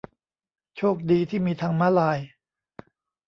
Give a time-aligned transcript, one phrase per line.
[0.75, 2.19] โชคดีที่มีทางม้าลาย